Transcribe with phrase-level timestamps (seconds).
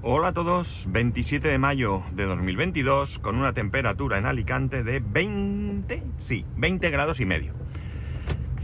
[0.00, 6.04] Hola a todos, 27 de mayo de 2022 con una temperatura en Alicante de 20,
[6.20, 7.52] sí, 20 grados y medio.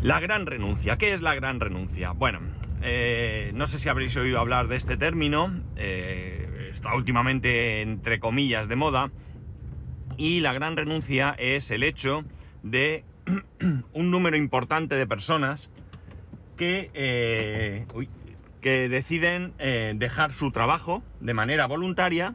[0.00, 2.12] La gran renuncia, ¿qué es la gran renuncia?
[2.12, 2.38] Bueno,
[2.82, 8.68] eh, no sé si habréis oído hablar de este término, eh, está últimamente entre comillas
[8.68, 9.10] de moda,
[10.16, 12.22] y la gran renuncia es el hecho
[12.62, 13.02] de
[13.92, 15.68] un número importante de personas
[16.56, 18.08] que, eh, uy,
[18.64, 22.34] que deciden eh, dejar su trabajo de manera voluntaria,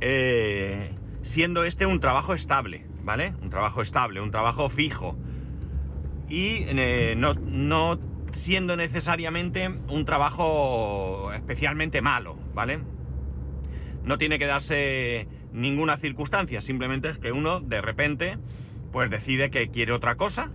[0.00, 3.34] eh, siendo este un trabajo estable, ¿vale?
[3.42, 5.14] Un trabajo estable, un trabajo fijo.
[6.30, 7.98] Y eh, no, no
[8.32, 12.78] siendo necesariamente un trabajo especialmente malo, ¿vale?
[14.04, 18.38] No tiene que darse ninguna circunstancia, simplemente es que uno de repente
[18.90, 20.50] pues decide que quiere otra cosa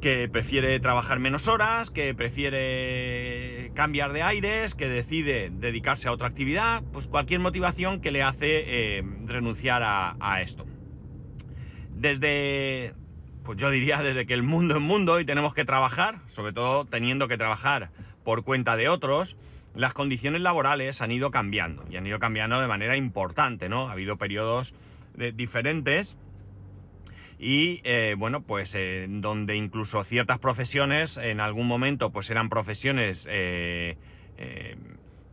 [0.00, 6.28] que prefiere trabajar menos horas, que prefiere cambiar de aires, que decide dedicarse a otra
[6.28, 10.66] actividad, pues cualquier motivación que le hace eh, renunciar a, esto.
[11.94, 12.94] Desde,
[13.42, 16.84] pues yo diría desde que el mundo es mundo y tenemos que trabajar, sobre todo
[16.84, 17.90] teniendo que trabajar
[18.22, 19.36] por cuenta de otros,
[19.74, 23.88] las condiciones laborales han ido cambiando y han ido cambiando de manera importante, ¿no?
[23.88, 24.74] Ha habido periodos
[25.14, 26.16] de, diferentes
[27.38, 33.26] y eh, bueno, pues eh, donde incluso ciertas profesiones en algún momento pues eran profesiones
[33.30, 33.96] eh,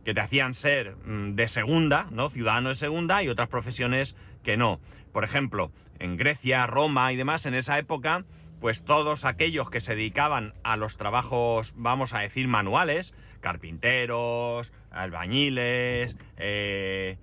[0.04, 2.28] que te hacían ser mm, de segunda, ¿no?
[2.28, 4.80] Ciudadano de segunda y otras profesiones que no.
[5.12, 8.24] Por ejemplo, en Grecia, Roma y demás, en esa época,
[8.60, 16.16] pues todos aquellos que se dedicaban a los trabajos, vamos a decir, manuales, carpinteros, albañiles,
[16.36, 17.18] eh,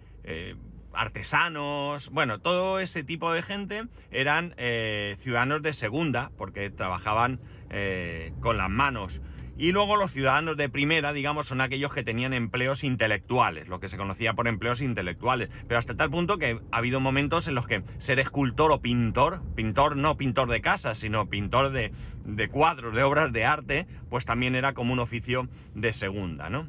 [0.93, 7.39] artesanos, bueno, todo ese tipo de gente eran eh, ciudadanos de segunda, porque trabajaban
[7.69, 9.21] eh, con las manos.
[9.57, 13.89] Y luego los ciudadanos de primera, digamos, son aquellos que tenían empleos intelectuales, lo que
[13.89, 15.49] se conocía por empleos intelectuales.
[15.67, 19.41] Pero hasta tal punto que ha habido momentos en los que ser escultor o pintor,
[19.53, 21.91] pintor no pintor de casas, sino pintor de,
[22.25, 26.67] de cuadros, de obras de arte, pues también era como un oficio de segunda, ¿no?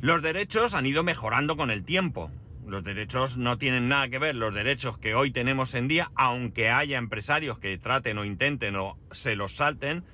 [0.00, 2.30] Los derechos han ido mejorando con el tiempo.
[2.70, 6.70] Los derechos no tienen nada que ver, los derechos que hoy tenemos en día, aunque
[6.70, 10.04] haya empresarios que traten o intenten o se los salten,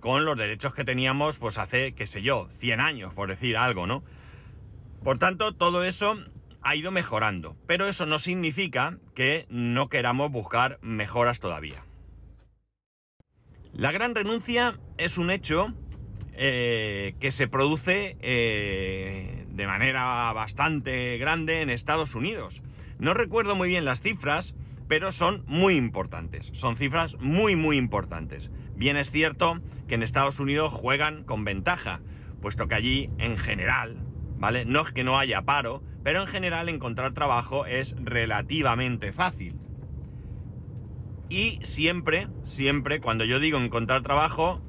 [0.00, 3.86] con los derechos que teníamos pues hace, qué sé yo, 100 años, por decir algo,
[3.86, 4.02] ¿no?
[5.04, 6.16] Por tanto, todo eso
[6.60, 11.84] ha ido mejorando, pero eso no significa que no queramos buscar mejoras todavía.
[13.72, 15.72] La gran renuncia es un hecho
[16.32, 22.62] eh, que se produce eh, de manera bastante grande en Estados Unidos.
[22.98, 24.54] No recuerdo muy bien las cifras,
[24.88, 26.50] pero son muy importantes.
[26.52, 28.50] Son cifras muy, muy importantes.
[28.76, 32.00] Bien es cierto que en Estados Unidos juegan con ventaja,
[32.40, 33.96] puesto que allí, en general,
[34.38, 34.64] ¿vale?
[34.64, 39.56] No es que no haya paro, pero en general encontrar trabajo es relativamente fácil.
[41.28, 44.60] Y siempre, siempre, cuando yo digo encontrar trabajo,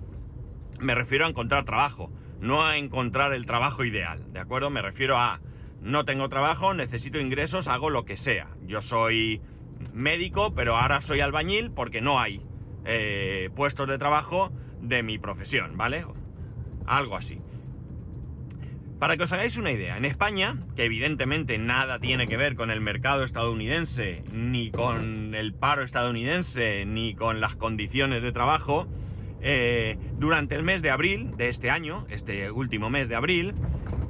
[0.80, 2.12] me refiero a encontrar trabajo,
[2.44, 4.70] no a encontrar el trabajo ideal, ¿de acuerdo?
[4.70, 5.40] Me refiero a
[5.82, 8.50] no tengo trabajo, necesito ingresos, hago lo que sea.
[8.66, 9.42] Yo soy
[9.94, 12.42] médico, pero ahora soy albañil porque no hay
[12.86, 16.06] eh, puestos de trabajo de mi profesión, ¿vale?
[16.86, 17.40] Algo así.
[19.00, 22.72] Para que os hagáis una idea, en España, que evidentemente nada tiene que ver con
[22.72, 28.88] el mercado estadounidense, ni con el paro estadounidense, ni con las condiciones de trabajo,
[29.44, 33.54] eh, durante el mes de abril de este año, este último mes de abril,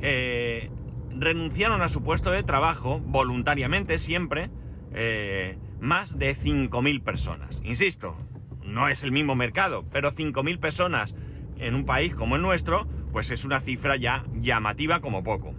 [0.01, 0.69] eh,
[1.17, 4.51] renunciaron a su puesto de trabajo voluntariamente siempre
[4.94, 7.59] eh, más de 5.000 personas.
[7.63, 8.16] Insisto,
[8.63, 11.16] no es el mismo mercado, pero 5.000 personas
[11.57, 15.55] en un país como el nuestro, pues es una cifra ya llamativa como poco.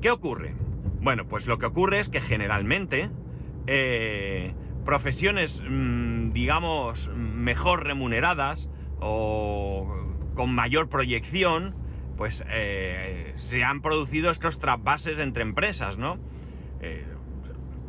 [0.00, 0.54] ¿Qué ocurre?
[1.00, 3.10] Bueno, pues lo que ocurre es que generalmente
[3.66, 4.52] eh,
[4.84, 8.68] profesiones, mmm, digamos, mejor remuneradas
[9.00, 9.86] o
[10.34, 11.74] con mayor proyección,
[12.16, 16.18] pues eh, se han producido estos trasvases entre empresas, ¿no?
[16.80, 17.04] Eh,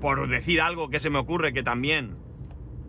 [0.01, 2.17] por decir algo que se me ocurre que también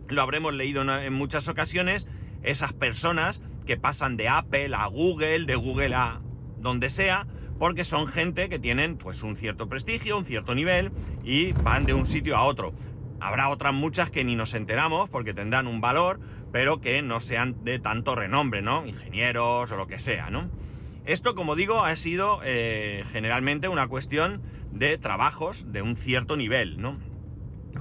[0.07, 2.07] lo habremos leído en muchas ocasiones,
[2.43, 6.21] esas personas que pasan de Apple a Google, de Google a
[6.57, 7.27] donde sea,
[7.59, 10.91] porque son gente que tienen pues un cierto prestigio, un cierto nivel
[11.23, 12.73] y van de un sitio a otro.
[13.19, 16.19] Habrá otras muchas que ni nos enteramos porque tendrán un valor,
[16.51, 18.85] pero que no sean de tanto renombre, ¿no?
[18.85, 20.49] Ingenieros o lo que sea, ¿no?
[21.05, 24.41] Esto, como digo, ha sido eh, generalmente una cuestión
[24.71, 26.99] de trabajos de un cierto nivel, ¿no?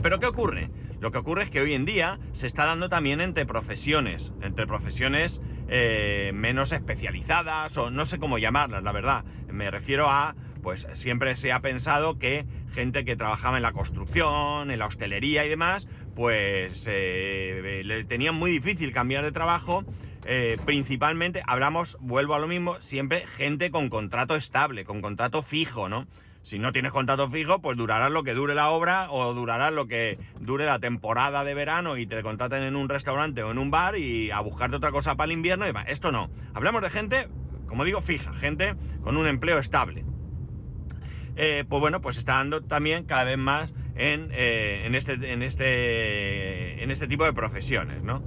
[0.03, 0.71] Pero ¿qué ocurre?
[1.01, 4.67] Lo que ocurre es que hoy en día se está dando también entre profesiones, entre
[4.67, 9.25] profesiones eh, menos especializadas o no sé cómo llamarlas, la verdad.
[9.51, 14.71] Me refiero a, pues siempre se ha pensado que gente que trabajaba en la construcción,
[14.71, 19.85] en la hostelería y demás, pues eh, le tenían muy difícil cambiar de trabajo.
[20.29, 25.89] Eh, principalmente, hablamos, vuelvo a lo mismo, siempre gente con contrato estable, con contrato fijo,
[25.89, 26.07] ¿no?
[26.43, 29.89] Si no tienes contrato fijo, pues durará lo que dure la obra o durará lo
[29.89, 33.73] que dure la temporada de verano y te contraten en un restaurante o en un
[33.73, 35.87] bar y a buscarte otra cosa para el invierno y demás.
[35.89, 36.31] Esto no.
[36.55, 37.29] Hablamos de gente,
[37.67, 40.05] como digo, fija, gente con un empleo estable.
[41.37, 45.43] Eh, pues bueno, pues está dando también cada vez más en, eh, en, este, en,
[45.43, 48.25] este, en este tipo de profesiones, ¿no?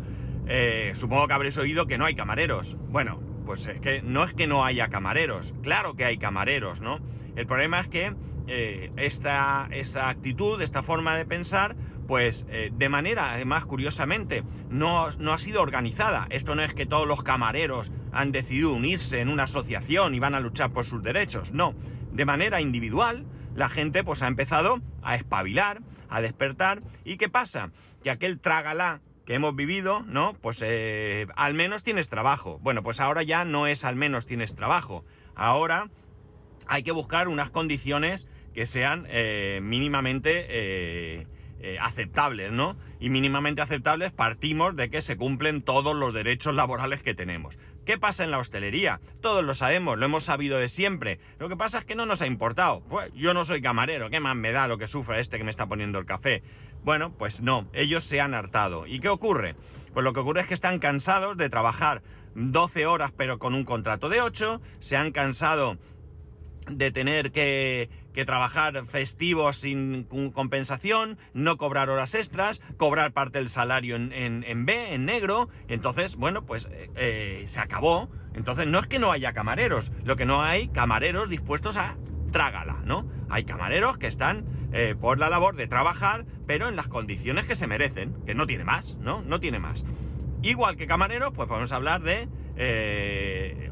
[0.47, 2.77] Eh, supongo que habréis oído que no hay camareros.
[2.89, 6.99] Bueno, pues es que no es que no haya camareros, claro que hay camareros, ¿no?
[7.35, 8.13] El problema es que
[8.97, 11.75] esta, esa actitud, esta forma de pensar,
[12.07, 16.25] pues de manera, además, curiosamente, no, no, ha sido organizada.
[16.31, 20.33] Esto no es que todos los camareros han decidido unirse en una asociación y van
[20.33, 21.75] a luchar por sus derechos, no.
[22.11, 23.25] De manera individual,
[23.55, 26.81] la gente pues ha empezado a espabilar, a despertar.
[27.03, 27.71] ¿Y qué pasa?
[28.03, 30.33] Que aquel trágala que hemos vivido, ¿no?
[30.41, 32.57] Pues eh, al menos tienes trabajo.
[32.63, 35.05] Bueno, pues ahora ya no es al menos tienes trabajo.
[35.35, 35.89] Ahora
[36.67, 41.27] hay que buscar unas condiciones que sean eh, mínimamente eh,
[41.79, 42.75] aceptables, ¿no?
[42.99, 47.57] Y mínimamente aceptables partimos de que se cumplen todos los derechos laborales que tenemos.
[47.89, 49.01] ¿Qué pasa en la hostelería?
[49.19, 51.19] Todos lo sabemos, lo hemos sabido de siempre.
[51.39, 52.81] Lo que pasa es que no nos ha importado.
[52.81, 55.49] Pues yo no soy camarero, ¿qué más me da lo que sufre este que me
[55.49, 56.43] está poniendo el café?
[56.83, 58.85] Bueno, pues no, ellos se han hartado.
[58.85, 59.55] ¿Y qué ocurre?
[59.91, 62.03] Pues lo que ocurre es que están cansados de trabajar
[62.35, 65.79] 12 horas pero con un contrato de 8, se han cansado
[66.69, 67.89] de tener que,
[68.25, 75.05] trabajar festivos sin compensación, no cobrar horas extras, cobrar parte del salario en, B, en
[75.05, 75.47] negro.
[75.69, 78.09] Entonces, bueno, pues eh, eh, se acabó.
[78.33, 81.95] Entonces, no es que no haya camareros, lo que no hay camareros dispuestos a
[82.33, 83.09] trágala, ¿no?
[83.29, 84.43] Hay camareros que están
[84.73, 88.47] eh, por la labor de trabajar, pero en las condiciones que se merecen, que no
[88.47, 89.21] tiene más, ¿no?
[89.21, 89.85] No tiene más.
[90.41, 92.27] Igual que camareros, pues vamos a hablar de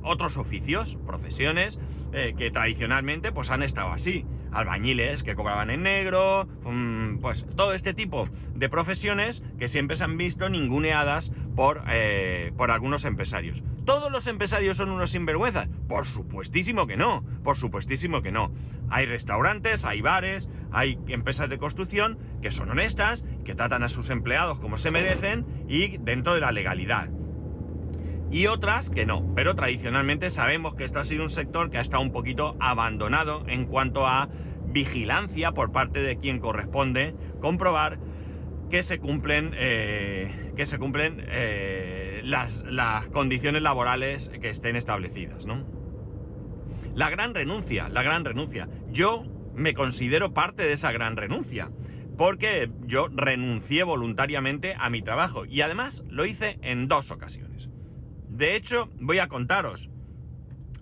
[0.04, 1.78] otros oficios, profesiones
[2.18, 4.26] eh, que tradicionalmente pues han estado así.
[4.52, 10.04] Albañiles que cobraban en negro, mm, pues todo este tipo de profesiones que siempre se
[10.04, 13.62] han visto ninguneadas por, eh, por algunos empresarios.
[13.86, 15.70] ¿Todos los empresarios son unos sinvergüenzas?
[15.88, 18.52] Por supuestísimo que no, por supuestísimo que no.
[18.90, 24.10] Hay restaurantes, hay bares, hay empresas de construcción que son honestas, que tratan a sus
[24.10, 27.10] empleados como se merecen y dentro de la legalidad
[28.32, 29.34] y otras que no.
[29.36, 33.44] Pero tradicionalmente sabemos que esto ha sido un sector que ha estado un poquito abandonado
[33.48, 34.30] en cuanto a
[34.66, 38.00] vigilancia por parte de quien corresponde comprobar
[38.70, 45.46] que se cumplen, eh, que se cumplen eh, las, las, condiciones laborales que estén establecidas.
[45.46, 45.66] ¿no?
[46.94, 48.68] La gran renuncia, la gran renuncia.
[48.92, 49.24] Yo
[49.56, 51.70] me considero parte de esa gran renuncia.
[52.18, 57.47] Porque yo renuncié voluntariamente a mi trabajo y además lo hice en dos ocasiones.
[58.38, 59.90] De hecho, voy a contaros.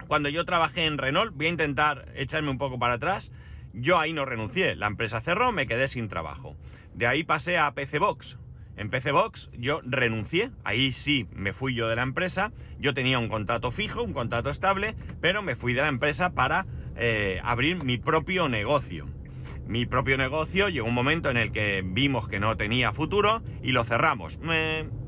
[0.07, 3.31] Cuando yo trabajé en Renault, voy a intentar echarme un poco para atrás.
[3.72, 4.75] Yo ahí no renuncié.
[4.75, 6.57] La empresa cerró, me quedé sin trabajo.
[6.94, 8.38] De ahí pasé a PC Box.
[8.75, 13.19] En PC Box yo renuncié, ahí sí me fui yo de la empresa, yo tenía
[13.19, 16.66] un contrato fijo, un contrato estable, pero me fui de la empresa para
[16.98, 19.06] eh, abrir mi propio negocio.
[19.66, 23.71] Mi propio negocio llegó un momento en el que vimos que no tenía futuro y
[23.71, 24.38] lo cerramos.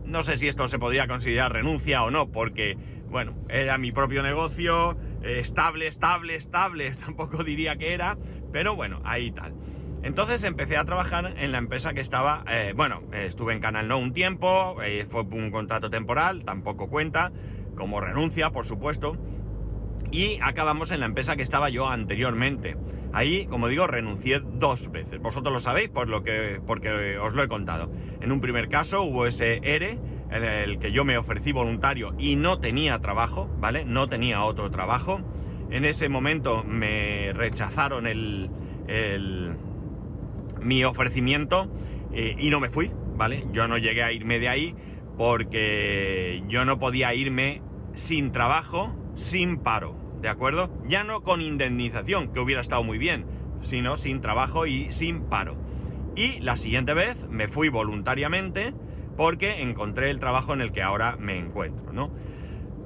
[0.08, 2.78] No sé si esto se podría considerar renuncia o no, porque,
[3.10, 8.18] bueno, era mi propio negocio, eh, estable, estable, estable, tampoco diría que era,
[8.54, 9.54] pero bueno, ahí tal.
[10.04, 13.98] Entonces empecé a trabajar en la empresa que estaba, eh, bueno, estuve en Canal No
[13.98, 17.34] un tiempo, eh, fue un contrato temporal, tampoco cuenta,
[17.76, 19.18] como renuncia, por supuesto,
[20.12, 22.76] y acabamos en la empresa que estaba yo anteriormente.
[23.14, 25.20] Ahí, como digo, renuncié dos veces.
[25.22, 27.92] Vosotros lo sabéis por lo que, porque os lo he contado.
[28.22, 30.00] En un primer caso hubo ese ERE
[30.30, 33.86] en el que yo me ofrecí voluntario y no tenía trabajo, ¿vale?
[33.86, 35.22] No tenía otro trabajo.
[35.70, 38.50] En ese momento me rechazaron el,
[40.62, 41.70] mi ofrecimiento
[42.14, 43.46] eh, y no me fui, ¿vale?
[43.52, 44.76] Yo no llegué a irme de ahí
[45.18, 47.62] porque yo no podía irme
[47.96, 50.08] sin trabajo, sin paro.
[50.22, 50.70] ¿de acuerdo?
[50.88, 53.26] Ya no con indemnización, que hubiera estado muy bien,
[53.62, 55.56] sino sin trabajo y sin paro.
[56.16, 58.74] Y la siguiente vez me fui voluntariamente
[59.16, 62.12] porque encontré el trabajo en el que ahora me encuentro, ¿no?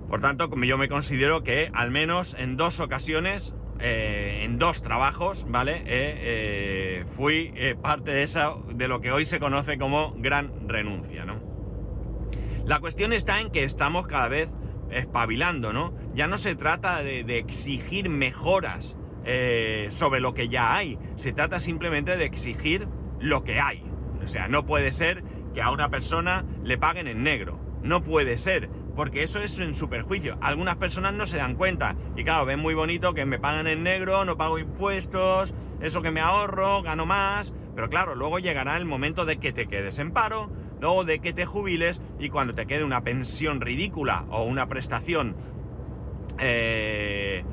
[0.09, 5.45] Por tanto, yo me considero que al menos en dos ocasiones, eh, en dos trabajos,
[5.49, 5.77] ¿vale?
[5.77, 11.23] Eh, eh, fui parte de, esa, de lo que hoy se conoce como gran renuncia,
[11.23, 11.39] ¿no?
[12.65, 14.51] La cuestión está en que estamos cada vez
[14.91, 15.93] espabilando, ¿no?
[16.13, 21.59] Ya no se trata de, exigir mejoras eh, sobre lo que ya hay, se trata
[21.59, 22.87] simplemente de exigir
[23.19, 23.83] lo que hay.
[24.23, 27.59] O sea, no puede ser que a una persona le paguen en negro.
[27.81, 30.37] No puede ser, porque eso es en su perjuicio.
[30.41, 33.83] Algunas personas no se dan cuenta y claro, ven muy bonito que me pagan en
[33.83, 38.85] negro, no pago impuestos, eso que me ahorro, gano más, pero claro, luego llegará el
[38.85, 42.67] momento de que te quedes en paro, luego de que te jubiles y cuando te
[42.67, 45.35] quede una pensión ridícula o una prestación
[46.39, 47.43] eh,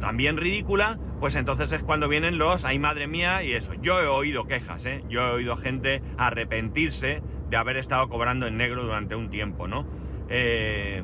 [0.00, 3.74] también ridícula, pues entonces es cuando vienen los, ay madre mía, y eso.
[3.74, 5.04] Yo he oído quejas, ¿eh?
[5.08, 9.86] Yo he oído gente arrepentirse de haber estado cobrando en negro durante un tiempo, ¿no?
[10.28, 11.02] Eh,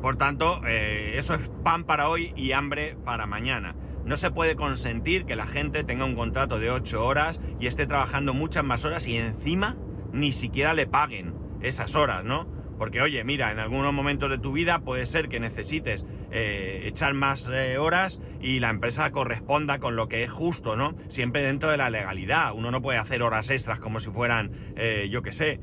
[0.00, 3.74] por tanto, eh, eso es pan para hoy y hambre para mañana.
[4.04, 7.86] No se puede consentir que la gente tenga un contrato de 8 horas y esté
[7.86, 9.76] trabajando muchas más horas y encima
[10.12, 12.46] ni siquiera le paguen esas horas, ¿no?
[12.82, 17.14] Porque oye, mira, en algunos momentos de tu vida puede ser que necesites eh, echar
[17.14, 20.96] más eh, horas y la empresa corresponda con lo que es justo, ¿no?
[21.06, 22.52] Siempre dentro de la legalidad.
[22.52, 25.60] Uno no puede hacer horas extras como si fueran, eh, yo qué sé.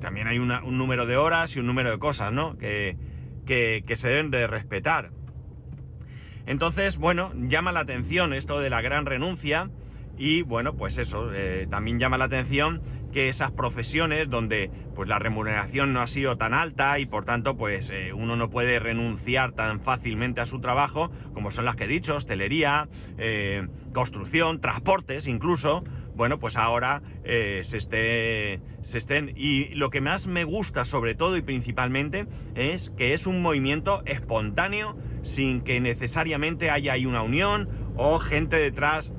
[0.00, 2.58] también hay un número de horas y un número de cosas, ¿no?
[2.58, 2.96] Que,
[3.46, 5.12] que se deben de respetar.
[6.46, 9.70] Entonces, bueno, llama la atención esto de la gran renuncia
[10.18, 11.30] y bueno, pues eso,
[11.70, 12.82] también llama la atención
[13.16, 17.56] que esas profesiones donde pues la remuneración no ha sido tan alta y por tanto
[17.56, 21.84] pues eh, uno no puede renunciar tan fácilmente a su trabajo como son las que
[21.84, 25.82] he dicho, hostelería, eh, construcción, transportes incluso,
[26.14, 29.32] bueno pues ahora eh, se, esté, se estén.
[29.34, 34.02] Y lo que más me gusta sobre todo y principalmente es que es un movimiento
[34.04, 39.10] espontáneo sin que necesariamente haya ahí una unión o gente detrás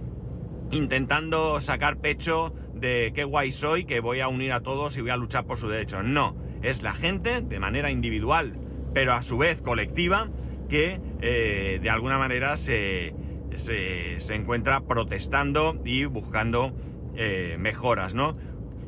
[0.70, 5.12] intentando sacar pecho de qué guay soy, que voy a unir a todos y voy
[5.12, 6.04] a luchar por sus derechos.
[6.04, 8.58] No, es la gente de manera individual,
[8.94, 10.30] pero a su vez colectiva,
[10.70, 13.14] que eh, de alguna manera se,
[13.56, 16.74] se, encuentra protestando y buscando
[17.16, 18.38] eh, mejoras, ¿no?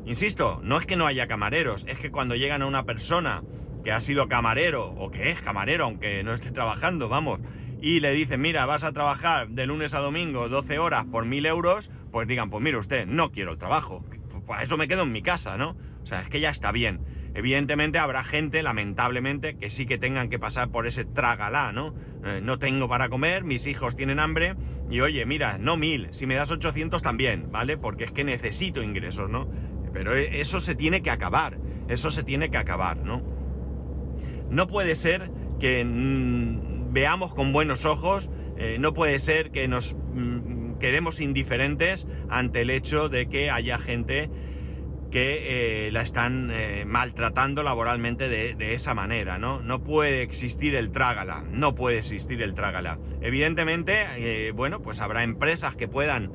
[0.06, 3.42] Insisto, no es que no haya camareros, es que cuando llegan a una persona
[3.84, 7.40] que ha sido camarero o que es camarero, aunque no esté trabajando, vamos,
[7.80, 11.46] y le dicen, mira, vas a trabajar de lunes a domingo 12 horas por 1000
[11.46, 14.04] euros, pues digan, pues mire usted, no quiero el trabajo.
[14.46, 15.76] Pues eso me quedo en mi casa, ¿no?
[16.02, 17.00] O sea, es que ya está bien.
[17.34, 21.94] Evidentemente habrá gente, lamentablemente, que sí que tengan que pasar por ese trágala, ¿no?
[22.24, 24.56] Eh, no tengo para comer, mis hijos tienen hambre
[24.90, 27.78] y oye, mira, no mil, si me das 800 también, ¿vale?
[27.78, 29.48] Porque es que necesito ingresos, ¿no?
[29.92, 31.58] Pero e, eso se tiene que acabar,
[31.88, 33.22] eso se tiene que acabar, ¿no?
[34.50, 35.84] No puede ser que
[36.90, 38.28] veamos con buenos ojos,
[38.58, 39.94] eh, no puede ser que nos...
[39.94, 44.30] Mm, quedemos indiferentes ante el hecho de que haya gente
[45.10, 49.60] que eh, la están eh, maltratando laboralmente de, esa manera, ¿no?
[49.60, 52.98] No puede existir el trágala, no puede existir el trágala.
[53.20, 56.32] Evidentemente, bueno, pues habrá empresas que puedan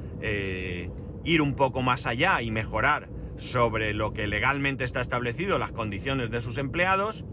[1.24, 6.30] ir un poco más allá y mejorar sobre lo que legalmente está establecido, las condiciones
[6.30, 7.26] de sus empleados,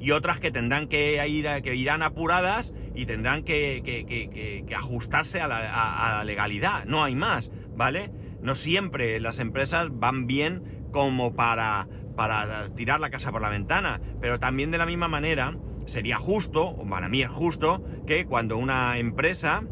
[0.00, 6.24] y otras que tendrán que ir, que irán apuradas y tendrán que, ajustarse a la,
[6.24, 6.84] legalidad.
[6.86, 8.10] No hay más, ¿vale?
[8.40, 14.00] No siempre las empresas van bien como para, para tirar la casa por la ventana,
[14.20, 18.56] pero también de la misma manera sería justo, o para mí es justo, que cuando
[18.56, 19.62] una empresa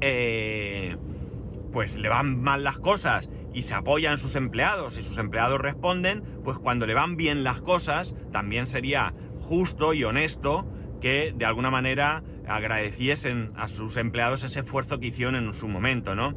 [0.00, 0.96] eh,
[1.72, 6.22] pues le van mal las cosas y se apoyan sus empleados y sus empleados responden,
[6.44, 10.70] pues cuando le van bien las cosas, también sería justo y honesto
[11.00, 16.14] que de alguna manera agradeciesen a sus empleados ese esfuerzo que hicieron en su momento,
[16.14, 16.34] ¿no?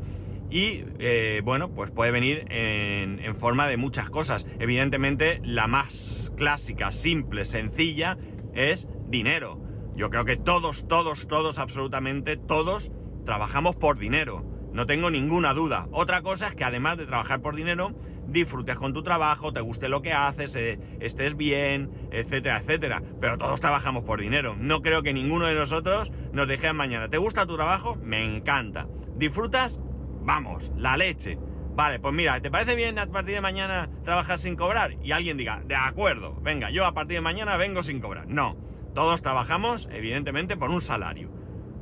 [0.49, 4.47] Y eh, bueno, pues puede venir en, en, forma de muchas cosas.
[4.57, 8.17] Evidentemente, la más clásica, simple, sencilla,
[8.53, 9.59] es dinero.
[9.97, 12.89] Yo creo que todos, todos, todos, absolutamente todos,
[13.25, 14.58] trabajamos por dinero.
[14.79, 15.89] No tengo ninguna duda.
[15.91, 17.91] Otra cosa es que además de trabajar por dinero,
[18.27, 23.03] disfrutes con tu trabajo, te guste lo que haces, eh, estés bien, etcétera, etcétera.
[23.19, 24.55] Pero todos trabajamos por dinero.
[24.57, 27.09] No creo que ninguno de nosotros nos deje mañana.
[27.09, 27.97] ¿Te gusta tu trabajo?
[28.01, 28.87] Me encanta.
[29.17, 29.81] ¿Disfrutas?
[30.21, 31.37] Vamos, la leche.
[31.75, 34.93] Vale, pues mira, ¿te parece bien a partir de mañana trabajar sin cobrar?
[35.03, 38.27] Y alguien diga, de acuerdo, venga, yo a partir de mañana vengo sin cobrar.
[38.29, 38.55] No,
[38.95, 41.29] todos trabajamos, evidentemente, por un salario.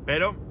[0.07, 0.46] Pero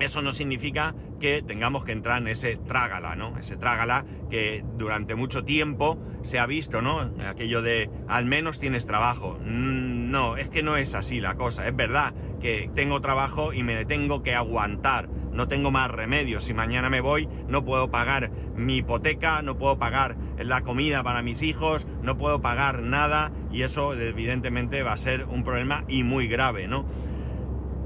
[0.00, 3.36] eso no significa que tengamos que entrar en ese trágala, ¿no?
[3.38, 7.10] Ese trágala que durante mucho tiempo se ha visto, ¿no?
[7.26, 9.38] Aquello de al menos tienes trabajo.
[9.44, 11.66] Mm, no, es que no es así la cosa.
[11.66, 16.40] Es verdad que tengo trabajo y me tengo que aguantar no tengo más remedio.
[16.40, 21.22] Si mañana me voy, no puedo pagar mi hipoteca, no puedo pagar la comida para
[21.22, 26.02] mis hijos, no puedo pagar nada y eso evidentemente va a ser un problema y
[26.02, 26.86] muy grave, ¿no?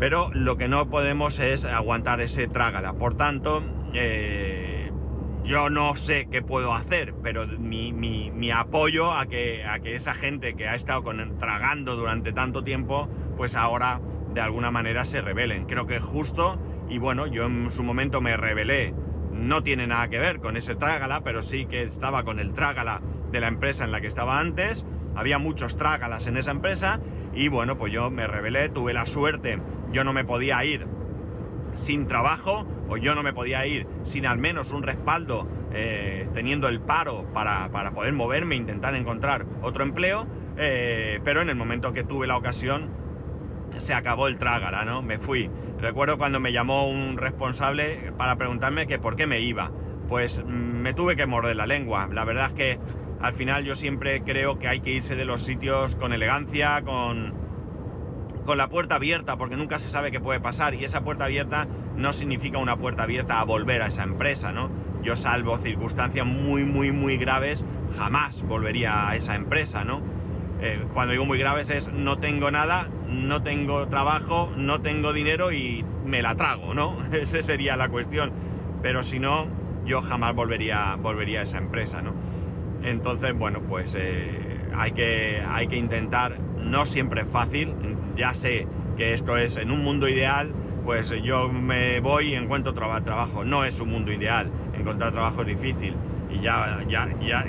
[0.02, 2.94] Pero lo que no podemos es aguantar ese trágala.
[2.94, 3.62] Por tanto,
[3.94, 4.90] eh,
[5.44, 10.54] yo no sé qué puedo hacer, pero mi, apoyo a que, a que, esa gente
[10.54, 14.00] que ha estado con, tragando durante tanto tiempo, pues ahora
[14.34, 15.66] de alguna manera se rebelen.
[15.66, 18.96] Creo que es justo y bueno, yo en su momento me rebelé.
[19.30, 23.02] No tiene nada que ver con ese trágala, pero sí que estaba con el trágala
[23.30, 24.84] de la empresa en la que estaba antes.
[25.14, 26.98] Había muchos trágalas en esa empresa
[27.34, 29.58] y bueno, pues yo me rebelé, tuve la suerte,
[29.92, 30.86] yo no me podía ir
[31.74, 36.68] sin trabajo o yo no me podía ir sin al menos un respaldo eh, teniendo
[36.68, 40.26] el paro para, poder moverme e intentar encontrar otro empleo,
[40.58, 42.90] eh, pero en el momento que tuve la ocasión
[43.78, 45.00] se acabó el trágala, ¿no?
[45.00, 45.50] Me fui.
[45.80, 49.70] Recuerdo cuando me llamó un responsable para preguntarme que por qué me iba.
[50.08, 52.08] Pues mm, me tuve que morder la lengua.
[52.12, 52.78] La verdad es que
[53.20, 57.32] al final yo siempre creo que hay que irse de los sitios con elegancia, con,
[58.44, 60.74] con la puerta abierta, porque nunca se sabe qué puede pasar.
[60.74, 64.70] Y esa puerta abierta no significa una puerta abierta a volver a esa empresa, ¿no?
[65.02, 67.64] Yo salvo circunstancias muy, muy, muy graves,
[67.98, 70.00] jamás volvería a esa empresa, ¿no?
[70.60, 75.50] Eh, cuando digo muy graves es no tengo nada, no tengo trabajo, no tengo dinero
[75.50, 76.96] y me la trago, ¿no?
[77.12, 78.32] Esa sería la cuestión.
[78.80, 79.46] Pero si no,
[79.84, 82.12] yo jamás volvería, volvería a esa empresa, ¿no?
[82.84, 87.74] Entonces, bueno, pues eh, hay, que, hay que intentar, no siempre es fácil,
[88.16, 88.66] ya sé
[88.96, 90.52] que esto es en un mundo ideal,
[90.84, 93.44] pues yo me voy y encuentro trabajo.
[93.44, 95.94] No es un mundo ideal, encontrar trabajo es difícil
[96.30, 97.44] y ya, ya, ya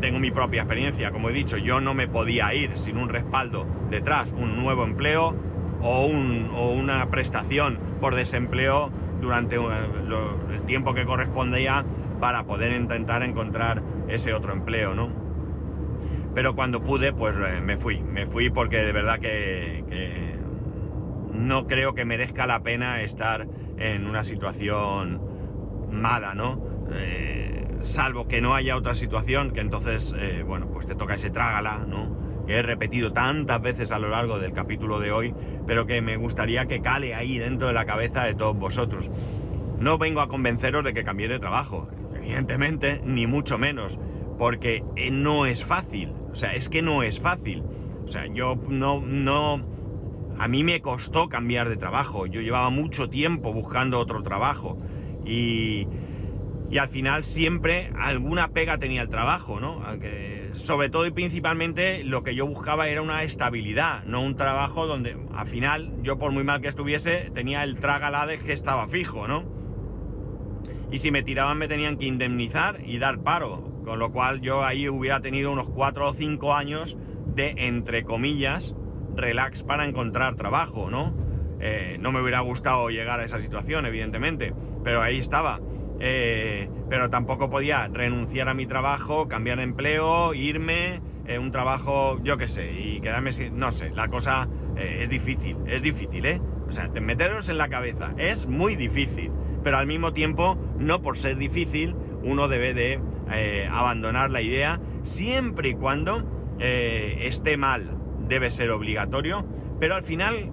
[0.00, 1.10] tengo mi propia experiencia.
[1.10, 5.34] Como he dicho, yo no me podía ir sin un respaldo detrás, un nuevo empleo
[5.82, 11.84] o, una prestación por desempleo durante el tiempo que correspondía
[12.20, 15.10] para poder intentar encontrar ese otro empleo, ¿no?
[16.36, 18.02] Pero cuando pude, pues eh, me fui.
[18.02, 20.36] Me fui porque de verdad que,
[21.32, 23.46] no creo que merezca la pena estar
[23.78, 25.18] en una situación
[25.90, 26.60] mala, ¿no?
[26.92, 31.30] Eh, salvo que no haya otra situación, que entonces, eh, bueno, pues te toca ese
[31.30, 32.14] trágala, ¿no?
[32.46, 35.34] Que he repetido tantas veces a lo largo del capítulo de hoy,
[35.66, 39.10] pero que me gustaría que cale ahí dentro de la cabeza de todos vosotros.
[39.80, 43.98] No vengo a convenceros de que cambie de trabajo, evidentemente, ni mucho menos,
[44.36, 47.62] porque no es fácil, o sea, es que no es fácil.
[48.04, 49.64] O sea, yo no, no,
[50.38, 54.78] a mí me costó cambiar de trabajo, yo llevaba mucho tiempo buscando otro trabajo
[55.24, 55.88] y
[56.70, 59.82] y al final siempre alguna pega tenía el trabajo, ¿no?
[60.52, 65.16] Sobre todo y principalmente lo que yo buscaba era una estabilidad, no un trabajo donde
[65.34, 69.44] al final yo por muy mal que estuviese tenía el tragalade que estaba fijo, ¿no?
[70.90, 74.64] Y si me tiraban me tenían que indemnizar y dar paro, con lo cual yo
[74.64, 76.98] ahí hubiera tenido unos 4 o 5 años
[77.34, 78.74] de, entre comillas,
[79.14, 81.14] relax para encontrar trabajo, ¿no?
[81.60, 85.60] Eh, no me hubiera gustado llegar a esa situación, evidentemente, pero ahí estaba.
[86.00, 92.18] Eh, pero tampoco podía renunciar a mi trabajo, cambiar de empleo, irme, eh, un trabajo,
[92.24, 93.56] yo qué sé, y quedarme sin...
[93.56, 96.40] No sé, la cosa eh, es difícil, es difícil, ¿eh?
[96.68, 99.30] O sea, meteros en la cabeza, es muy difícil,
[99.62, 101.94] pero al mismo tiempo, no por ser difícil,
[102.24, 103.00] uno debe de
[103.70, 106.24] abandonar la idea, siempre y cuando
[106.58, 107.96] esté mal,
[108.28, 109.44] debe ser obligatorio,
[109.78, 110.50] pero al final,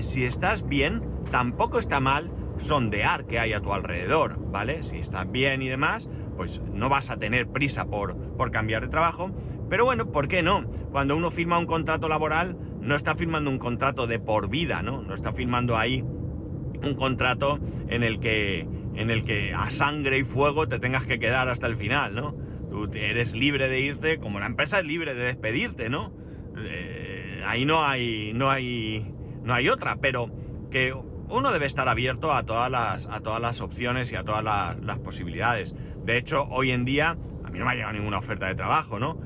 [0.00, 4.82] si estás bien, tampoco está mal sondear qué hay a tu alrededor, ¿vale?
[4.82, 8.88] Si estás bien y demás, pues no vas a tener prisa por, por cambiar de
[8.88, 9.30] trabajo.
[9.68, 10.64] Pero bueno, ¿por qué no?
[10.90, 15.02] Cuando uno firma un contrato laboral, no está firmando un contrato de por vida, ¿no?
[15.02, 18.66] No está firmando ahí un contrato en el que,
[18.98, 22.34] en el que a sangre y fuego te tengas que quedar hasta el final, ¿no?
[22.68, 26.12] Tú eres libre de irte, como la empresa es libre de despedirte, ¿no?
[26.58, 30.28] Eh, ahí no hay, no hay, no hay otra, pero
[30.72, 34.42] que uno debe estar abierto a todas las, a todas las opciones y a todas
[34.42, 35.74] las, posibilidades.
[36.04, 38.98] De hecho, hoy en día, a mí no me ha llegado ninguna oferta de trabajo,
[38.98, 39.20] ¿no?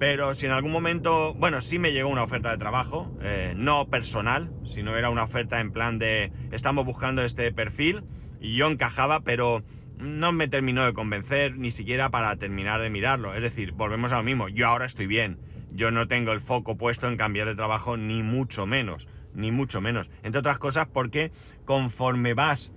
[0.00, 3.88] Pero si en algún momento, bueno, sí me llegó una oferta de trabajo, eh, no
[3.88, 8.02] personal, sino era una oferta en plan de, estamos buscando este perfil
[8.42, 9.62] y yo encajaba, pero
[9.96, 13.34] no me terminó de convencer ni siquiera para terminar de mirarlo.
[13.34, 15.38] Es decir, volvemos a lo mismo, yo ahora estoy bien,
[15.72, 19.80] yo no tengo el foco puesto en cambiar de trabajo ni mucho menos ni mucho
[19.80, 20.10] menos.
[20.22, 21.32] Entre otras cosas porque
[21.64, 22.72] conforme vas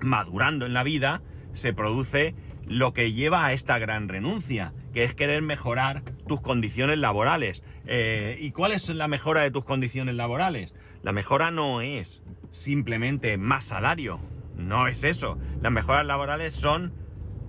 [0.00, 2.34] madurando en la vida, se produce
[2.66, 7.62] lo que lleva a esta gran renuncia, que es querer mejorar tus condiciones laborales.
[7.86, 10.74] Eh, ¿Y cuál es la mejora de tus condiciones laborales?
[11.02, 14.20] La mejora no es simplemente más salario,
[14.56, 15.38] No es eso.
[15.60, 16.92] Las mejoras laborales son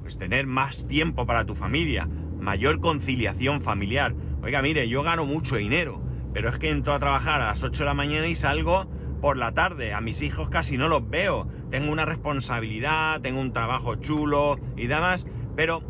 [0.01, 2.07] pues, tener más tiempo para tu familia,
[2.39, 4.15] mayor conciliación familiar.
[4.41, 6.01] Oiga, mire, yo gano mucho dinero,
[6.33, 8.87] pero es que entro a trabajar a las 8 de la mañana y salgo
[9.21, 9.93] por la tarde.
[9.93, 11.47] A mis hijos casi no los veo.
[11.71, 15.81] Tengo una responsabilidad, tengo un trabajo chulo y demás, pero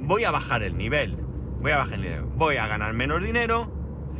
[0.00, 1.16] voy a bajar el nivel.
[1.60, 2.22] Voy a bajar el nivel.
[2.36, 3.72] Voy a ganar menos dinero,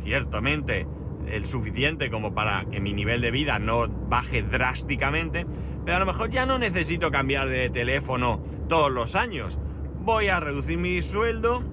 [0.03, 0.87] ciertamente
[1.27, 5.45] el suficiente como para que mi nivel de vida no baje drásticamente,
[5.85, 9.57] pero a lo mejor ya no necesito cambiar de teléfono todos los años.
[9.99, 11.63] Voy a reducir mi sueldo,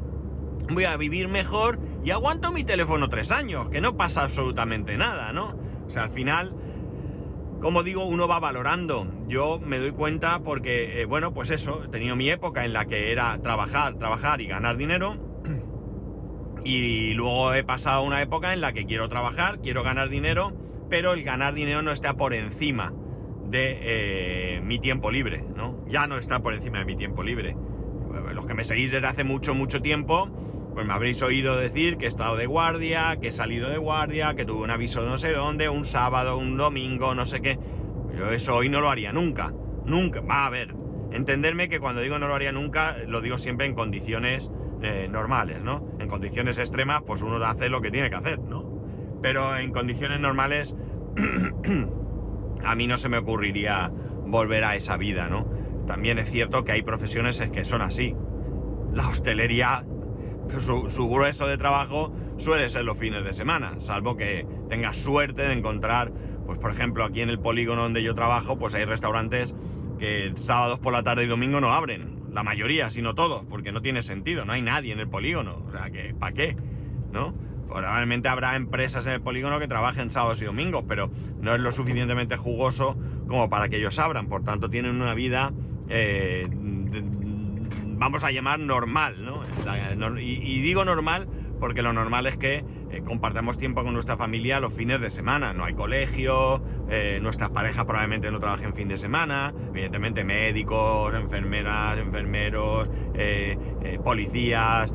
[0.71, 5.33] voy a vivir mejor y aguanto mi teléfono tres años, que no pasa absolutamente nada,
[5.33, 5.57] ¿no?
[5.87, 6.55] O sea, al final,
[7.63, 9.07] como digo, uno va valorando.
[9.29, 12.85] Yo me doy cuenta porque, eh, bueno, pues eso, he tenido mi época en la
[12.85, 15.17] que era trabajar, trabajar y ganar dinero
[16.65, 20.53] y luego he pasado una época en la que quiero trabajar, quiero ganar dinero,
[20.91, 22.93] pero el ganar dinero no está por encima
[23.53, 25.79] de eh, mi tiempo libre, ¿no?
[25.87, 27.55] Ya no está por encima de mi tiempo libre.
[28.33, 30.29] Los que me seguís desde hace mucho, mucho tiempo,
[30.75, 34.35] pues me habréis oído decir que he estado de guardia, que he salido de guardia,
[34.35, 37.59] que tuve un aviso de no sé dónde, un sábado, un domingo, no sé qué.
[38.17, 39.53] Yo eso hoy no lo haría nunca,
[39.85, 40.21] nunca.
[40.23, 40.75] Va a ver,
[41.13, 44.51] entenderme que cuando digo no lo haría nunca, lo digo siempre en condiciones
[44.83, 45.87] eh, normales, ¿no?
[45.99, 48.65] En condiciones extremas, pues uno hace lo que tiene que hacer, ¿no?
[49.21, 50.75] Pero en condiciones normales,
[52.65, 53.91] a mí no se me ocurriría
[54.27, 55.47] volver a esa vida, ¿no?
[55.87, 58.15] También es cierto que hay profesiones que son así.
[58.93, 59.85] La hostelería,
[60.61, 65.43] su, su grueso de trabajo suele ser los fines de semana, salvo que tengas suerte
[65.43, 66.13] de encontrar,
[66.47, 69.55] pues por ejemplo, aquí en el polígono donde yo trabajo, pues hay restaurantes
[69.99, 73.83] que sábados por la tarde y domingo no abren la mayoría, sino todos, porque no
[73.83, 76.57] tiene sentido, no hay nadie en el polígono, o sea, ¿para qué?
[77.13, 77.35] ¿No?
[77.73, 81.73] Probablemente habrá empresas en el polígono que trabajen sábados y domingos, pero no es lo
[81.73, 85.53] suficientemente jugoso como para que ellos abran, por tanto tienen una vida,
[85.89, 89.43] eh, vamos a llamar normal, ¿no?
[90.19, 91.29] y digo normal
[91.63, 95.55] porque lo normal es que eh, compartamos tiempo con nuestra familia los fines de semana.
[95.55, 101.99] No hay colegio, eh, nuestras parejas probablemente no trabajen fin de semana, evidentemente médicos, enfermeras,
[101.99, 103.57] enfermeros, eh,
[104.05, 104.93] policías,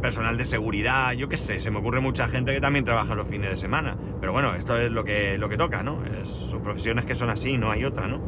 [0.00, 3.28] personal de seguridad, yo qué sé, se me ocurre mucha gente que también trabaja los
[3.28, 3.96] fines de semana.
[4.20, 6.00] Pero bueno, esto es lo que, lo que toca, ¿no?
[6.24, 8.20] son profesiones que son así, no hay otra, ¿no?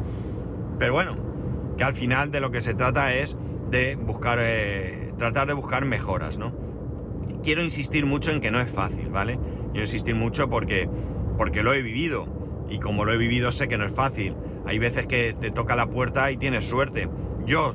[0.79, 1.17] Pero bueno,
[1.77, 3.37] que al final de lo que se trata es
[3.71, 4.39] de buscar,
[5.19, 6.68] tratar de buscar mejoras, ¿no?
[7.43, 9.39] Quiero insistir mucho en que no es fácil, ¿vale?
[9.73, 10.89] Quiero insistir mucho porque,
[11.37, 12.27] porque lo he vivido.
[12.69, 14.35] Y como lo he vivido sé que no es fácil.
[14.67, 17.09] Hay veces que te toca la puerta y tienes suerte.
[17.47, 17.75] Yo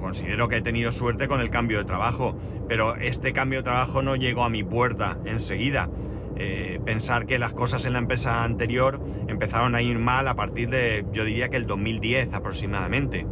[0.00, 2.36] considero que he tenido suerte con el cambio de trabajo,
[2.68, 5.88] pero este cambio de trabajo no llegó a mi puerta enseguida.
[6.36, 10.68] Eh, pensar que las cosas en la empresa anterior empezaron a ir mal a partir
[10.68, 13.26] de, yo diría que el 2010 aproximadamente.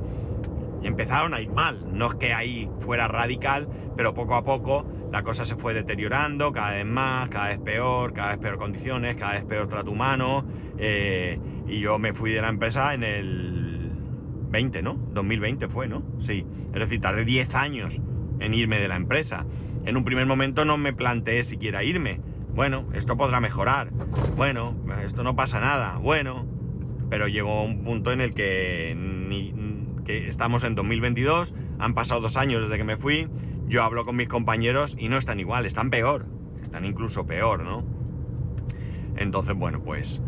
[0.83, 1.85] Empezaron a ir mal.
[1.93, 6.53] No es que ahí fuera radical, pero poco a poco la cosa se fue deteriorando
[6.53, 10.47] cada vez más, cada vez peor, cada vez peor condiciones, cada vez peor trato humano.
[10.79, 13.91] Eh, y yo me fui de la empresa en el
[14.49, 14.95] 20, ¿no?
[15.13, 16.03] 2020 fue, ¿no?
[16.19, 16.47] Sí.
[16.73, 18.01] Es decir, tardé 10 años
[18.41, 19.45] en irme de la empresa.
[19.85, 22.21] En un primer momento no me planteé siquiera irme.
[22.55, 23.91] Bueno, esto podrá mejorar.
[24.35, 25.99] Bueno, esto no pasa nada.
[25.99, 26.47] Bueno,
[27.11, 28.97] pero llegó un punto en el que,
[30.07, 33.29] que estamos en 2022, han pasado dos años desde que me fui
[33.73, 36.27] yo hablo con mis compañeros y no están igual, están peor,
[36.63, 37.83] están incluso peor, ¿no?
[39.17, 40.21] Entonces, bueno, pues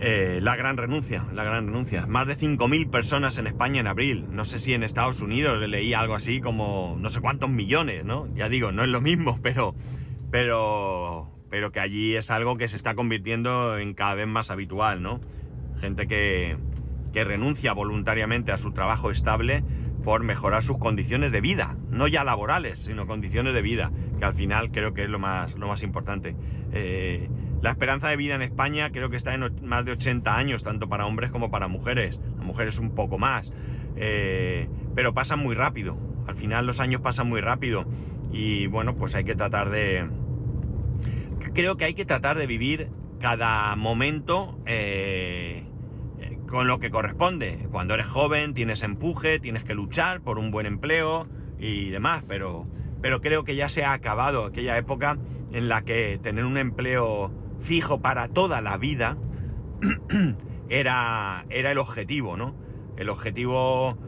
[0.00, 2.06] eh, la gran renuncia, la gran renuncia.
[2.06, 4.26] Más de 5.000 personas en España en abril.
[4.30, 8.04] No sé si en Estados Unidos le leí algo así como no sé cuántos millones,
[8.04, 8.26] ¿no?
[8.34, 9.76] Ya digo, no es lo mismo, pero,
[10.32, 15.02] pero, pero que allí es algo que se está convirtiendo en cada vez más habitual,
[15.02, 15.20] ¿no?
[15.80, 16.56] Gente que,
[17.12, 19.62] que renuncia voluntariamente a su trabajo estable
[20.04, 24.34] por mejorar sus condiciones de vida, no ya laborales, sino condiciones de vida, que al
[24.34, 26.36] final creo que es lo más, lo más importante.
[26.72, 27.28] Eh,
[27.62, 30.88] la esperanza de vida en España creo que está en más de 80 años, tanto
[30.88, 32.20] para hombres como para mujeres.
[32.36, 33.50] Las mujeres un poco más,
[33.96, 35.96] eh, pero pasan muy rápido.
[36.26, 37.86] Al final los años pasan muy rápido
[38.32, 40.06] y bueno, pues hay que tratar de...
[41.54, 42.90] Creo que hay que tratar de vivir
[43.20, 45.64] cada momento eh,
[46.54, 47.66] con lo que corresponde.
[47.72, 51.26] Cuando eres joven tienes empuje, tienes que luchar por un buen empleo
[51.58, 52.68] y demás, pero,
[53.02, 55.18] pero creo que ya se ha acabado aquella época
[55.50, 59.16] en la que tener un empleo fijo para toda la vida
[60.68, 62.54] era, era el objetivo, ¿no?
[62.96, 63.98] El objetivo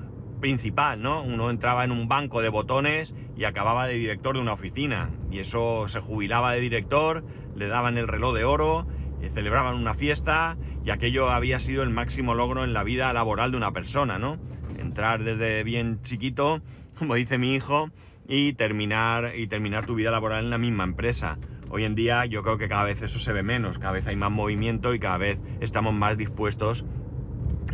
[0.40, 1.24] principal, ¿no?
[1.24, 5.10] Uno entraba en un banco de botones y acababa de director de una oficina.
[5.32, 7.24] Y eso se jubilaba de director,
[7.56, 8.86] le daban el reloj de oro,
[9.34, 13.56] celebraban una fiesta y aquello había sido el máximo logro en la vida laboral de
[13.56, 14.38] una persona, ¿no?
[14.78, 16.62] Entrar desde bien chiquito,
[16.96, 17.90] como dice mi hijo,
[18.28, 21.38] y terminar, y terminar tu vida laboral en la misma empresa.
[21.70, 24.14] Hoy en día yo creo que cada vez eso se ve menos, cada vez hay
[24.14, 26.84] más movimiento y cada vez estamos más dispuestos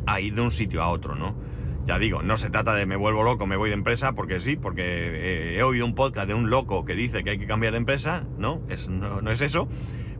[0.06, 1.36] a ir de un sitio a otro, ¿no?
[1.84, 4.56] Ya digo, no se trata de me vuelvo loco, me voy de empresa, porque sí,
[4.56, 7.72] porque eh, he oído un podcast de un loco que dice que hay que cambiar
[7.72, 8.62] de empresa, ¿no?
[8.70, 9.68] Es, no, es eso,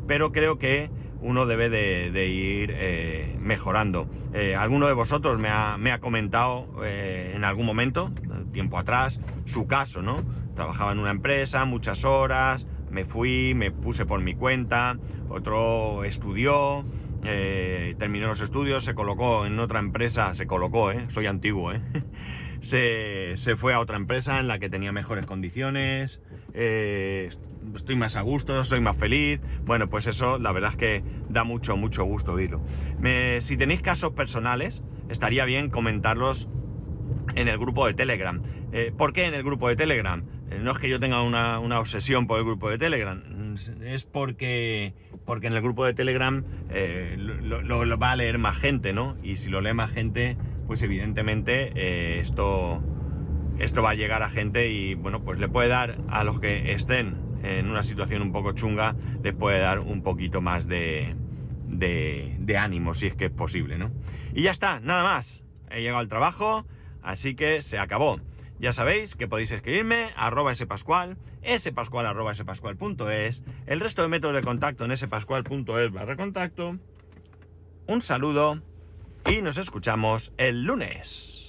[0.06, 0.90] pero creo que
[1.22, 4.08] uno debe de, ir eh, mejorando.
[4.34, 8.10] Eh, alguno de vosotros me ha, me ha comentado en algún momento,
[8.52, 10.24] tiempo atrás, su caso, ¿no?
[10.54, 14.98] Trabajaba en una empresa, muchas horas, me fui, me puse por mi cuenta,
[15.30, 16.84] otro estudió,
[17.24, 21.06] eh, terminó los estudios, se colocó en otra empresa, se colocó, ¿eh?
[21.10, 21.80] soy antiguo, ¿eh?
[22.60, 26.20] se, fue a otra empresa en la que tenía mejores condiciones,
[26.52, 27.30] eh,
[27.74, 29.40] estoy más a gusto, soy más feliz.
[29.64, 32.62] Bueno, pues eso la verdad es que da mucho, mucho gusto oírlo.
[33.40, 36.48] si tenéis casos personales, estaría bien comentarlos
[37.34, 38.42] en el grupo de Telegram.
[38.96, 40.24] ¿Por qué en el grupo de Telegram?
[40.60, 43.22] no es que yo tenga una, una obsesión por el grupo de Telegram,
[43.84, 44.94] es porque
[45.24, 49.16] porque en el grupo de Telegram eh, lo, va a leer más gente, ¿no?
[49.22, 52.82] Y si lo lee más gente, pues evidentemente eh, esto,
[53.58, 56.72] esto va a llegar a gente y bueno, pues le puede dar a los que
[56.72, 61.14] estén en una situación un poco chunga, les puede dar un poquito más de,
[61.66, 63.90] de, de ánimo, si es que es posible, ¿no?
[64.34, 65.40] Y ya está, nada más.
[65.70, 66.66] He llegado al trabajo,
[67.02, 68.20] así que se acabó.
[68.58, 71.16] Ya sabéis que podéis escribirme arroba spascual,
[71.58, 72.32] spascual arroba
[73.66, 76.78] el resto de métodos de contacto en spascual.es barra contacto.
[77.88, 78.62] Un saludo
[79.28, 81.41] y nos escuchamos el lunes.